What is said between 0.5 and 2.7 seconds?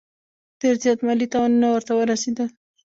ډېر زیات مالي تاوانونه ورته ورسېدل.